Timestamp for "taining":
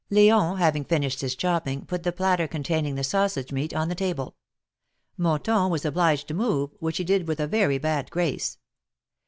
2.63-2.95